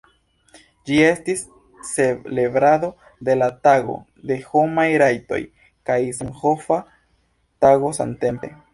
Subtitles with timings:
[0.89, 1.43] Ĝi estis
[1.89, 2.89] celebrado
[3.29, 3.99] de la Tago
[4.31, 5.43] de Homaj Rajtoj
[5.91, 6.83] kaj Zamenhofa
[7.67, 8.57] Tago samtempe.